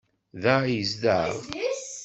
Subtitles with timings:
[0.43, 1.31] Da i yezdeɣ?